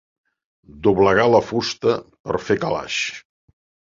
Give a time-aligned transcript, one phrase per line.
[0.87, 1.93] Doblegar la fusta
[2.29, 2.97] per fer calaix.